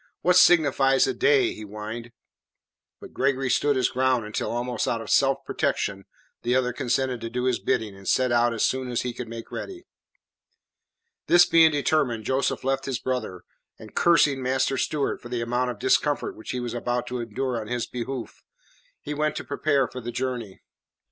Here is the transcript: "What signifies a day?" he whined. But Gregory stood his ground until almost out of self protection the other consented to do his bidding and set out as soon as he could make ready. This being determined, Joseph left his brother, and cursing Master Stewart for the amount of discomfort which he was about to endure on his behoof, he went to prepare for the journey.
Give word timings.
"What 0.21 0.35
signifies 0.35 1.05
a 1.05 1.13
day?" 1.13 1.53
he 1.53 1.61
whined. 1.61 2.11
But 2.99 3.13
Gregory 3.13 3.51
stood 3.51 3.75
his 3.75 3.89
ground 3.89 4.25
until 4.25 4.49
almost 4.49 4.87
out 4.87 4.99
of 4.99 5.11
self 5.11 5.45
protection 5.45 6.05
the 6.41 6.55
other 6.55 6.73
consented 6.73 7.21
to 7.21 7.29
do 7.29 7.43
his 7.43 7.59
bidding 7.59 7.95
and 7.95 8.07
set 8.09 8.31
out 8.31 8.51
as 8.51 8.65
soon 8.65 8.89
as 8.89 9.01
he 9.03 9.13
could 9.13 9.27
make 9.27 9.51
ready. 9.51 9.85
This 11.27 11.45
being 11.45 11.69
determined, 11.69 12.25
Joseph 12.25 12.63
left 12.63 12.85
his 12.85 12.97
brother, 12.97 13.43
and 13.77 13.93
cursing 13.95 14.41
Master 14.41 14.75
Stewart 14.75 15.21
for 15.21 15.29
the 15.29 15.41
amount 15.43 15.69
of 15.69 15.77
discomfort 15.77 16.35
which 16.35 16.49
he 16.49 16.59
was 16.59 16.73
about 16.73 17.05
to 17.05 17.19
endure 17.19 17.61
on 17.61 17.67
his 17.67 17.85
behoof, 17.85 18.41
he 19.01 19.13
went 19.13 19.35
to 19.35 19.43
prepare 19.43 19.87
for 19.87 20.01
the 20.01 20.11
journey. 20.11 20.63